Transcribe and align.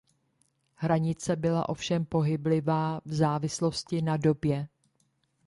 Hranice 0.75 1.35
byla 1.35 1.69
ovšem 1.69 2.05
pohyblivá 2.05 3.01
v 3.05 3.13
závislosti 3.13 4.01
na 4.01 4.17
době. 4.17 4.67